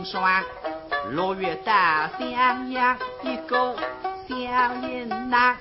[0.03, 0.43] 霜。
[1.11, 3.75] 六月大襄阳，一个
[4.27, 4.35] 小
[4.81, 5.57] 人呐，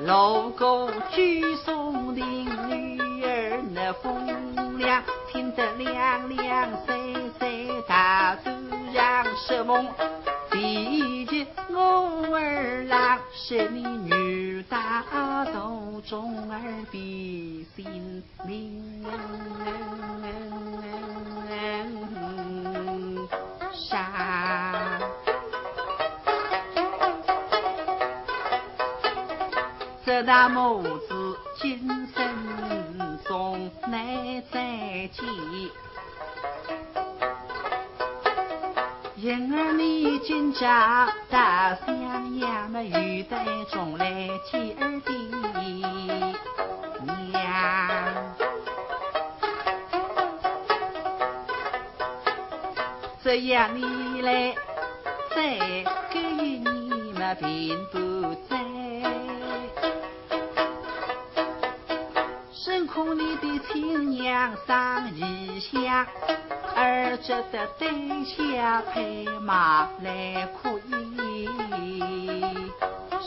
[0.00, 8.50] 路过举松林，女儿那风凉，听得凉凉谁谁，大肚
[8.94, 9.84] 让什么？
[62.64, 66.06] 深恐你的亲娘上异乡，
[66.76, 67.90] 儿觉得对
[68.24, 71.48] 下配马来可以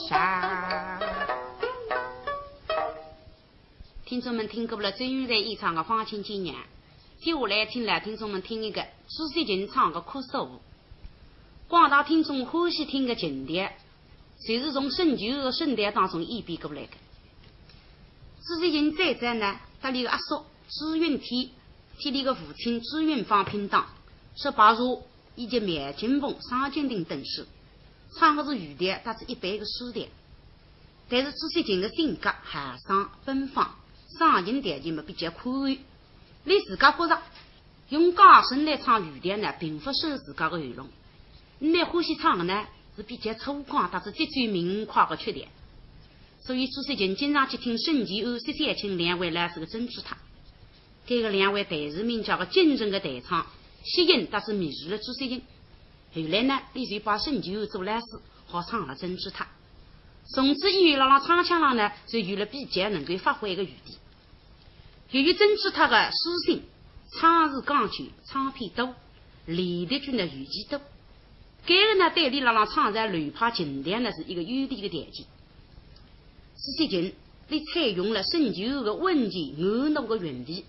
[0.07, 1.01] 上。
[4.05, 6.55] 听众们听过了周玉在演唱的《芳亲纪念》。
[7.19, 10.37] 接下来，请来听众们听一个朱水琴唱的《哭诉》。
[11.67, 13.73] 广大听众欢喜听个经典，
[14.47, 16.91] 就是从圣旧的圣诞当中演变过来的。
[18.47, 21.49] 朱水琴再在呢，他的阿叔朱云天，
[21.97, 23.87] 替你的父亲朱云芳拼档，
[24.35, 25.01] 说白如
[25.35, 27.47] 以及麦金凤、张金亭等诗，
[28.15, 30.05] 唱的是语调，他是一般的诗调。
[31.09, 33.73] 但是朱水琴的性格豪爽奔放，
[34.19, 35.79] 嗓音条件嘛比较宽裕。
[36.43, 37.19] 你自家觉着
[37.89, 40.87] 用高声来唱语调呢，并不受自家的圆融。
[41.57, 45.47] 你欢喜唱的呢，是比较粗犷，但是极具明快的缺点。
[46.45, 50.15] 所以朱世琴经常去听沈其欧、薛三清两位老师的真吉他。
[51.07, 53.47] 这个两位台词名家的精神的弹唱，
[53.83, 55.41] 吸引但是迷住了朱世琴。
[56.13, 58.05] 后来呢，你就把沈其欧做老师，
[58.45, 59.47] 好唱了真吉他。
[60.35, 63.97] 从此以后，让唱腔上呢，就有了比较能够发挥的余地。
[65.09, 66.63] 由于争取他的诗性，
[67.11, 68.93] 唱词讲究，唱片多，
[69.47, 70.79] 练的句呢语气多，
[71.65, 75.25] 这个呢对你让让唱在流派经典呢是一个有利的条件。
[76.57, 77.11] 实际上，
[77.49, 80.65] 你采用了深秋的温情安乐的韵味，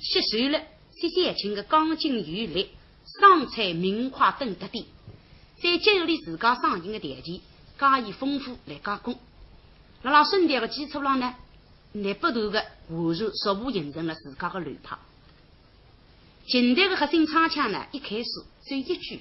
[0.00, 0.60] 吸收了
[0.92, 2.68] 谢三清的刚劲有力、
[3.18, 4.84] 爽彩明快等特点，
[5.62, 7.40] 再结合你自家嗓音的条件，
[7.78, 9.18] 加以丰富来加工，
[10.02, 11.34] 让让声调的基础上呢。
[11.92, 14.98] 你不断的完善，逐步形成了自家的流派。
[16.46, 18.28] 近代的核心唱腔呢，一开始
[18.64, 19.20] 只有一句，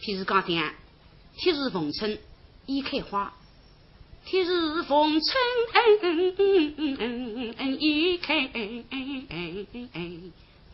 [0.00, 0.74] 譬如讲讲
[1.36, 2.18] “天日逢春
[2.66, 3.34] 已开花
[4.24, 5.28] ”，“天日逢春
[7.80, 8.48] 已开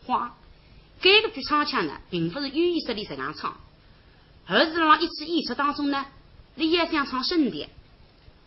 [0.05, 0.37] 花”，
[1.01, 3.57] 这个句唱腔呢，并不是有意识的这样唱，
[4.45, 6.05] 而是让一次演出当中呢，
[6.55, 7.67] 你也想唱声调。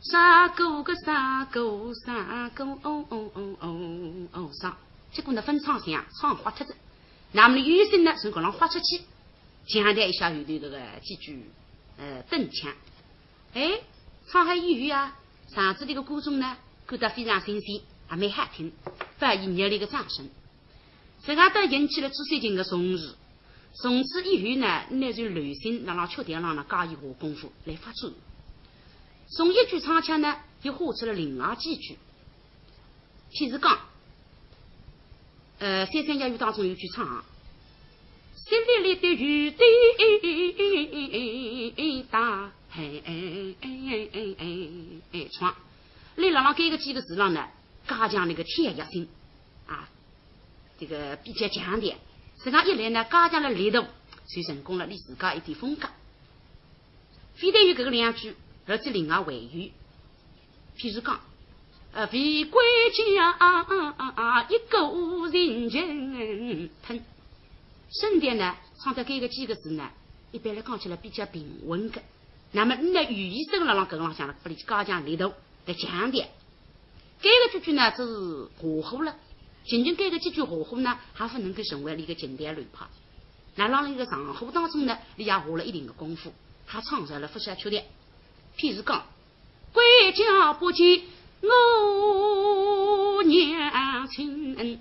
[0.02, 4.78] 杀狗个杀狗杀狗哦哦哦哦哦杀，
[5.12, 6.74] 结果呢分唱响，唱花脱子，
[7.32, 9.02] 那么女生呢从高上花出去，
[9.66, 11.44] 强调一下后头这个几句
[11.98, 12.72] 呃蹬腔，
[13.52, 13.80] 哎，
[14.30, 15.16] 唱还有啊，
[15.52, 16.56] 上次这个歌中呢，
[16.86, 18.70] 感到非常新鲜，还蛮好听，
[19.18, 20.28] 发以热烈的掌声，
[21.24, 23.16] 这个都引起了朱水琴的重视，
[23.74, 28.12] 从此以后呢，那就流行让让确定让让加以下功夫来发展。
[29.36, 31.98] 从一句唱腔呢，又画出了另外几句。
[33.32, 33.80] 譬如讲，
[35.58, 37.04] 呃，《三山夜雨》当中有句唱
[38.36, 39.50] ：“山里里的雨
[41.72, 43.12] 滴大，哎哎
[43.60, 45.54] 哎哎哎哎哎哎唱。
[46.16, 47.48] 你让让这个几个字上呢，
[47.86, 49.08] 加强那个天压性
[49.66, 49.88] 啊，
[50.78, 51.98] 这个比较强点。
[52.42, 53.84] 这样一来呢，加强了力度，
[54.26, 55.88] 就成功了你自家一点风格。
[57.34, 58.34] 非得有这个两句。
[58.66, 59.70] 而且另外还有，
[60.76, 61.20] 譬如讲，
[61.92, 62.60] 呃，为国
[63.08, 67.02] 家一股人情喷，
[67.90, 69.90] 顺便呢，唱的这个几个字呢，
[70.30, 72.00] 一般来讲起来比较平稳的。
[72.52, 75.32] 那么你的语义声了，让跟上向不里加强力度
[75.66, 76.26] 来强调。
[77.22, 79.14] 这个句句呢，就是和合了。
[79.64, 82.86] 仅仅这个几句和合呢，还不能够成为一个经典流派。
[83.56, 86.32] 那让一个长河当中呢，你也花了一定的功夫，
[86.66, 87.84] 还创造了不少缺点。
[88.56, 89.04] 譬如讲，
[89.72, 89.82] 国
[90.12, 91.02] 家不见
[91.42, 94.80] 我娘亲恩，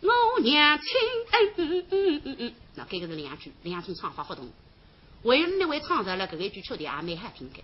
[0.00, 0.86] 我娘亲，
[1.32, 4.48] 嗯嗯嗯嗯嗯，那这个是两句，两种唱法不同。
[5.22, 7.62] 为了那位唱出了这一句曲调，也蛮好听的。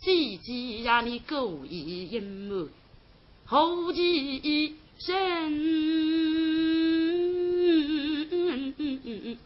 [0.00, 2.68] 姐姐让你故意隐瞒，
[3.46, 5.50] 后继生，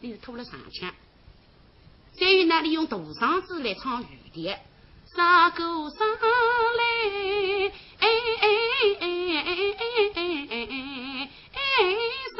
[0.01, 0.93] 你是吐了上腔。
[2.19, 4.59] 再有呢，利用大嗓子来唱雨调，
[5.15, 6.07] 上歌上
[6.77, 6.83] 来，
[7.99, 8.07] 哎
[8.41, 8.47] 哎哎
[8.99, 9.05] 哎
[9.39, 9.47] 哎
[10.13, 10.17] 哎
[10.49, 10.53] 哎
[11.53, 11.57] 哎
[12.35, 12.37] 上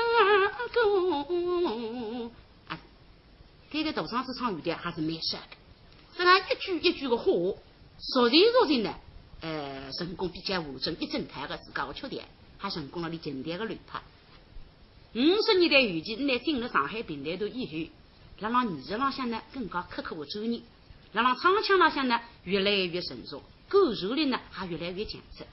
[0.74, 0.78] 歌。
[3.70, 5.58] 啊，这个独嗓子唱语调还是蛮帅的，
[6.18, 7.26] 这样一句一句的话。
[8.02, 8.96] 熟人熟人呢，
[9.42, 12.26] 呃，成功比较完整，一整台的自家的缺点，
[12.58, 14.00] 还成功了你经典的流派。
[15.16, 17.92] 五十年代语境，你进了上海平台头以后，
[18.40, 20.62] 让让艺术浪向呢更加刻苦的专业，
[21.12, 25.46] 让让唱腔浪向呢越来越成熟，感受力呢还越来越强势。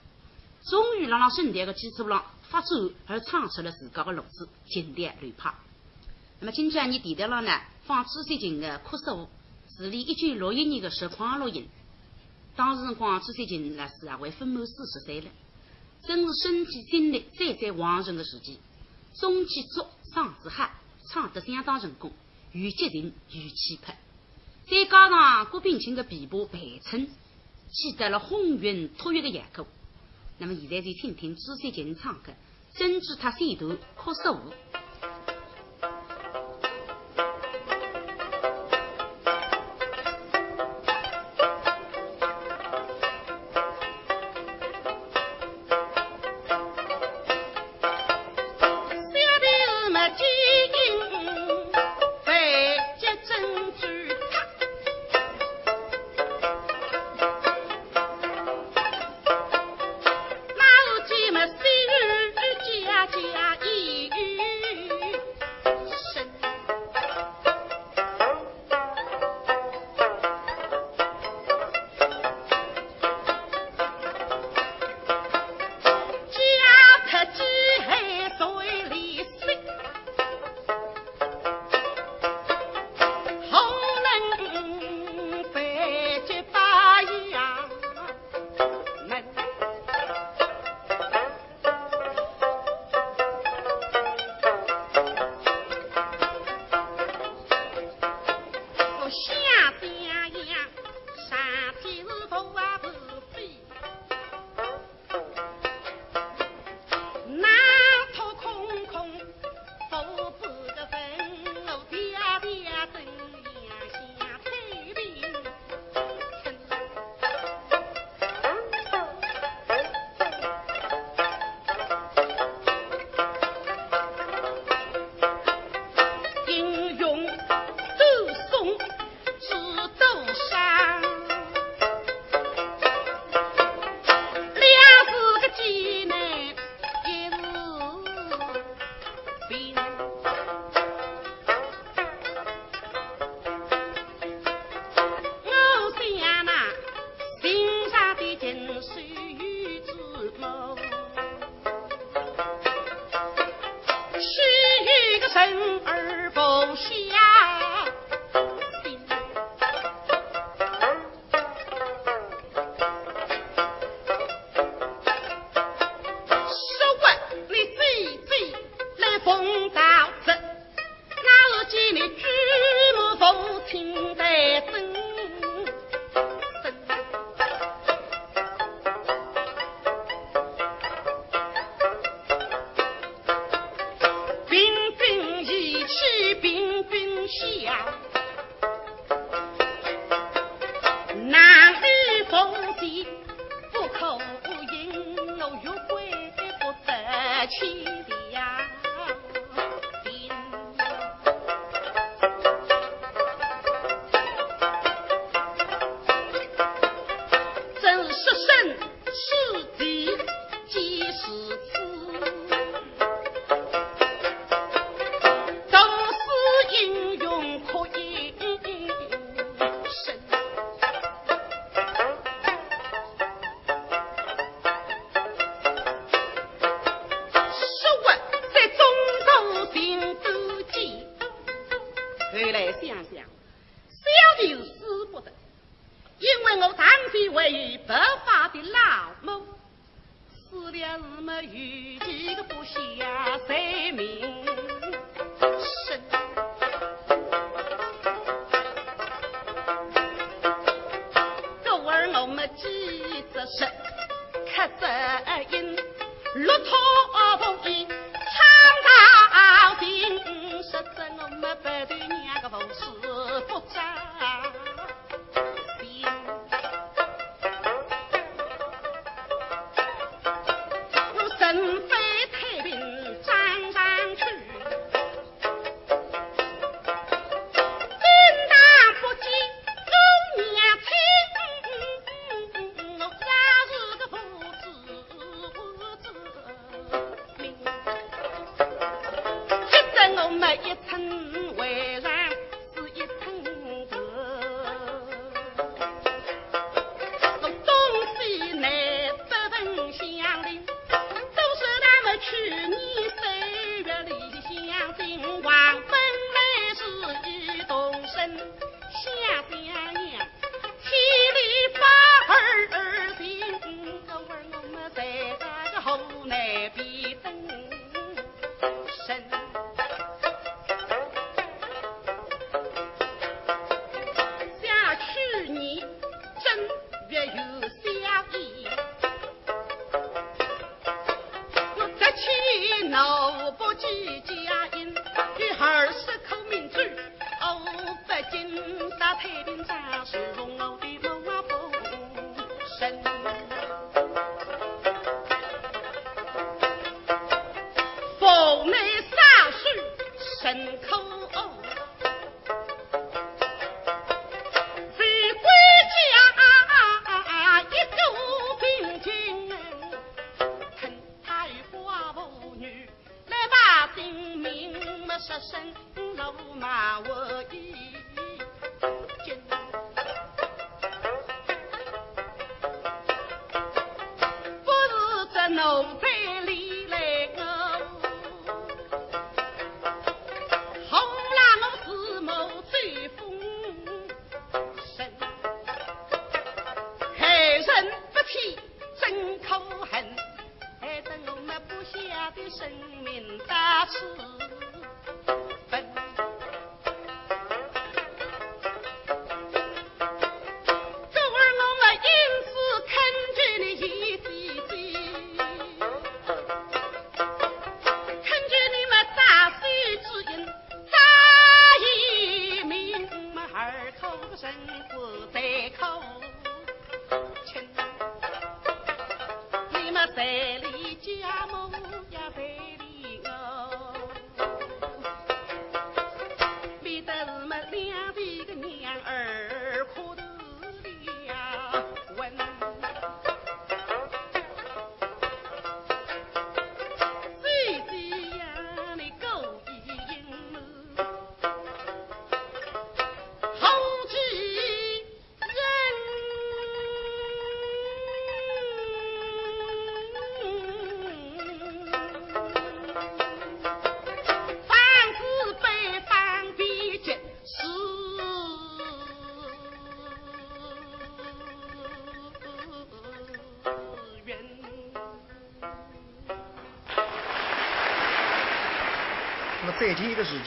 [0.71, 5.53] 终于让让声带的基础上发展而唱出了自家的路子经典流派。
[6.39, 9.05] 那么今天你提到了呢，放朱水琴的《哭诉》，
[9.77, 11.69] 是离一九六一年的实况录音。
[12.57, 15.31] 当时光，朱三金那是啊，为分满四十岁了，
[16.05, 18.59] 正是身体精力再再旺盛的时期。
[19.15, 20.65] 中气足，嗓子黑，
[21.09, 22.13] 唱得相当成功，
[22.51, 23.95] 又激情又气魄。
[24.69, 27.09] 再加上郭冰清的琵琶陪衬，
[27.71, 29.67] 起得了红晕脱月的效果。
[30.39, 32.33] 那么现在就听听朱三金唱歌，
[32.75, 34.37] 真知他三段哭诉。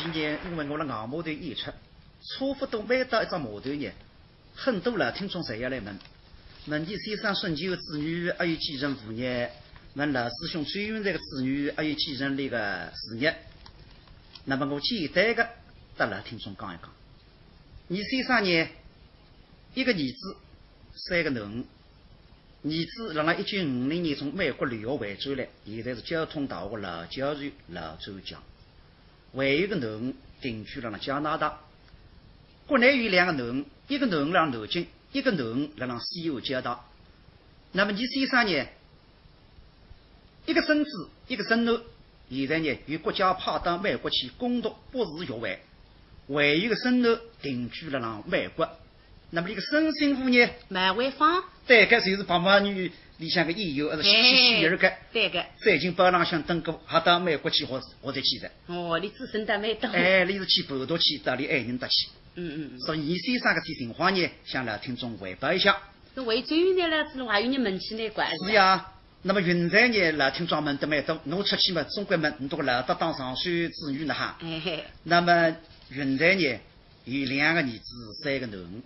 [0.02, 3.92] 今年，因为我的硬毛头演出，差不多每到一张码头呢，
[4.56, 6.00] 很多老听众侪要来问，
[6.68, 9.52] 问你先生孙九的子女还有继承父业，
[9.96, 13.36] 问老师兄最远这个子女还有继承那个事业。
[14.46, 15.50] 那么我简单的
[15.98, 16.90] 得老听众讲一讲，
[17.88, 18.68] 你先生呢，
[19.74, 20.38] 一个儿子，
[20.96, 21.64] 三个囡，
[22.64, 28.38] 儿子让他一九五零年从美国留学回转来，现在是交通大学老教授、老专家。
[29.36, 31.60] 还有一个囡定居了加拿大，
[32.68, 36.82] 国内有两个囡，一个囡在南京，一个囡在西欧交大。
[37.72, 38.66] 那么你先生呢？
[40.46, 41.80] 一个孙子，一个孙女，
[42.30, 45.60] 现在呢由国家派到美国去攻读博士学位，
[46.28, 48.68] 还有一个孙女定居了那美国。
[49.30, 50.50] 那么一个孙媳妇呢？
[50.70, 51.44] 买回房。
[51.68, 52.92] 大概就是爸妈女。
[53.20, 58.50] 里向个也有，还是西西儿个，对个，最近包朗向登过，还到美国去或或者去的。
[58.68, 59.90] 哦，你自身到美到。
[59.92, 62.08] 哎，你是去半岛去，到你爱人搭去。
[62.36, 62.80] 嗯嗯嗯。
[62.80, 65.78] 所以你先生个些情况呢，向老听众汇报一下。
[66.16, 68.32] 是为最远的了，是还有你门起来关。
[68.46, 68.90] 是呀，
[69.24, 74.38] 那么云在呢，老听众们都蛮多，侬出去嘛，中国门你都老得当上水子女了哈。
[74.42, 74.84] 哎嘿。
[75.04, 75.54] 那么
[75.90, 76.60] 云在呢，
[77.04, 78.82] 有两个儿子，三个囡。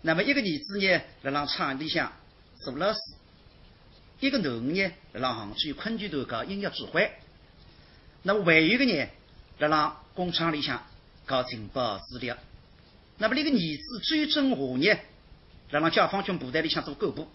[0.00, 2.10] 那么一个儿子呢，在让厂里向
[2.64, 2.98] 做老师。
[4.22, 7.10] 一个囡呢，在让杭州昆剧团搞音乐指挥；
[8.22, 9.08] 那么还有一个呢，
[9.58, 10.80] 在让工厂里向
[11.26, 12.36] 搞情报资料。
[13.18, 14.94] 那么那个儿子最正华呢，
[15.72, 17.26] 在让解放军部队里向做干部。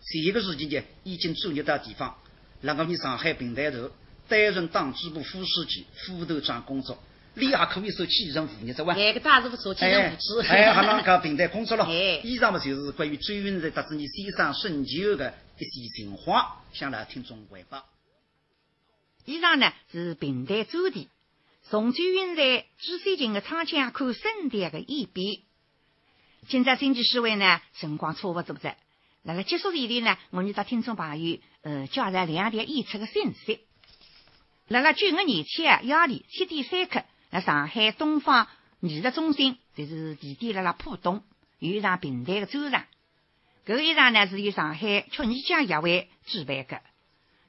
[0.00, 2.16] 前一个时期呢，已经转业到地方，
[2.60, 3.90] 让我们上海平台头
[4.28, 7.02] 担任党支部副书记、副头长工作。
[7.34, 8.94] 你也可以说继承父业，是吧？
[8.94, 10.48] 哎，个大师傅说继承父职。
[10.48, 11.84] 哎，还能搞平台工作了。
[11.86, 17.84] 哎，以上嘛就是关于周云在得知你先生孙九的一些情况，向来听众汇报。
[19.24, 21.08] 以上呢是平台周题，
[21.62, 25.42] 从军云在朱三琴的唱腔看身段的演变。
[26.48, 28.76] 今朝经济思维呢，辰光差不多了。
[29.22, 33.60] 那了结束这里呢，我们到听众朋友呃介绍两点演出的信息。
[34.66, 38.48] 那了九月廿七日夜里七点三刻，在上海东方
[38.80, 41.22] 艺术中心，就是地点辣辣浦东，
[41.60, 42.86] 有一场平台的专场。
[43.64, 46.80] 搿个一场呢，是由上海曲艺家协会举办的。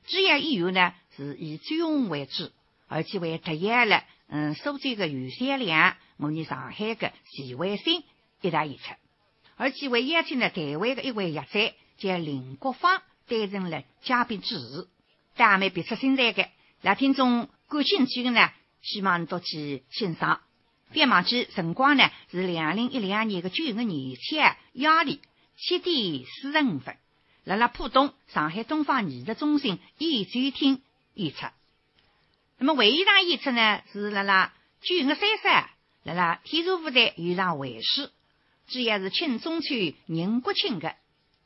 [0.06, 2.52] 主要演员呢是以专用为主，
[2.88, 8.04] 而且还特邀了嗯苏州的余三良，我们上海的徐伟新
[8.42, 8.94] 一道演出，
[9.58, 14.88] 而且还邀请了台湾的一位学者叫林国芳担任了嘉宾主持，
[15.36, 16.46] 大美别出心裁的。
[16.82, 18.52] 来听众感兴趣的呢，
[18.82, 20.42] 希望多去欣赏。
[20.92, 24.44] 别忘记辰光呢是两零一两年的九月廿七日
[24.74, 25.22] 夜里
[25.66, 26.98] 七点四十五分。
[27.46, 30.82] 辣辣浦东上海东方艺术中心演奏厅
[31.14, 31.46] 演出，
[32.58, 35.64] 那么会议场演出呢是辣辣九月三十日
[36.04, 38.12] 辣辣天茶舞台有场会师，
[38.68, 39.74] 主要是庆中秋
[40.08, 40.96] 迎国庆的，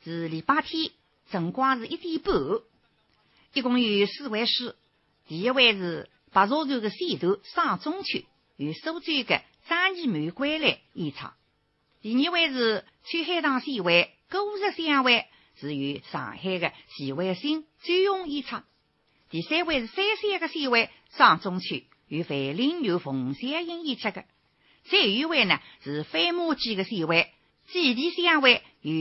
[0.04, 0.92] 是礼拜天，
[1.32, 2.34] 辰光是一点半，
[3.54, 4.76] 一共有四位师，
[5.28, 8.20] 第一位是白茶团的先头尚中秋，
[8.56, 11.34] 由苏州的张艺梅归来演唱，
[12.08, 15.26] 第二位是崔海棠县委古日相会。
[15.60, 18.64] 是由上海的徐伟新专用演唱，
[19.30, 24.24] 第三位是三三个县委张中秋，与范林由冯小英演出的，
[24.86, 27.30] 最后一位呢是飞马机的县委
[27.68, 28.94] 基地相会由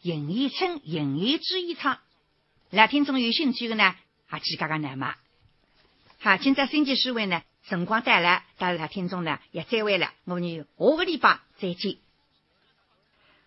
[0.00, 1.98] 尹义春、尹义之演唱。
[2.70, 3.94] 来听众有兴趣的呢，
[4.24, 5.16] 还记个个难嘛？
[6.18, 11.98] 好，今朝星期四晚呢，辰光到了，大家听众呢也再会了，我们下个礼拜再见，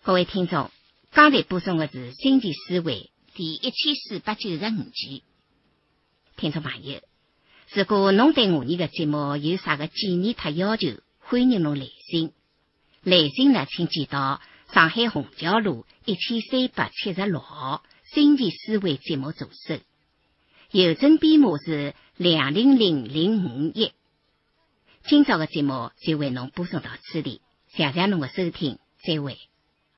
[0.07, 0.71] 各位听众。
[1.11, 5.21] 刚才播送的是《星期思维》第一千四百九十五集。
[6.37, 7.01] 听众朋友，
[7.73, 12.31] 如果侬对我们的节目有啥个建议和要求，欢迎侬来信。
[13.03, 14.39] 来信呢，请寄到
[14.73, 17.83] 上海虹桥路一千三百七十六号
[18.15, 19.75] 《星期思维》节目组收。
[20.71, 23.91] 邮政编码是两零零零五一。
[25.03, 29.37] 今朝的节目就为侬播送到此地，谢谢侬的收听，再会。